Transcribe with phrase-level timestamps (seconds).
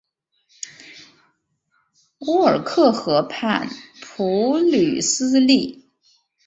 [2.21, 3.69] 乌尔克河畔
[4.01, 5.91] 普吕斯利。